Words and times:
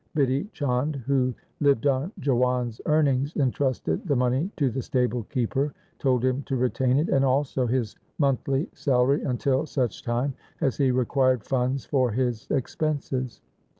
Bidhi 0.15 0.51
Chand, 0.51 0.95
who 1.05 1.31
lived 1.59 1.85
on 1.85 2.11
Jiwan's 2.19 2.81
earnings, 2.87 3.35
entrusted 3.35 4.07
the 4.07 4.15
money 4.15 4.49
to 4.57 4.71
the 4.71 4.81
stable 4.81 5.21
keeper, 5.25 5.75
told 5.99 6.25
him 6.25 6.41
to 6.47 6.55
retain 6.55 6.97
it, 6.97 7.07
and 7.09 7.23
also 7.23 7.67
his 7.67 7.95
monthly 8.17 8.67
salary 8.73 9.21
until 9.21 9.67
such 9.67 10.01
time 10.01 10.33
as 10.59 10.75
he 10.75 10.89
required 10.89 11.43
funds 11.43 11.85
for 11.85 12.09
his 12.09 12.47
expenses. 12.49 13.41